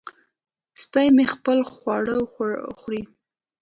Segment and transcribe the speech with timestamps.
[0.81, 3.01] سپی مې خپل خواړه خوري.